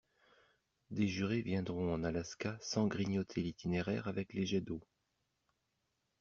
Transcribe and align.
Des 0.89 1.07
jurés 1.07 1.43
viendront 1.43 1.93
en 1.93 2.03
Alaska 2.03 2.57
sans 2.59 2.87
grignoter 2.87 3.43
l'itinéraire 3.43 4.07
avec 4.07 4.33
les 4.33 4.47
jets 4.47 4.59
d'eau. 4.61 4.81